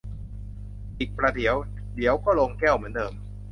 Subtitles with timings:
[0.99, 1.55] อีกประเดี๋ยว
[1.95, 3.13] เดี๋ยวก็ลงแก้วเหมือนเดิม